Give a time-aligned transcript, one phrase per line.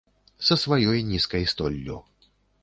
[0.47, 2.01] Са сваёй нізкай столлю.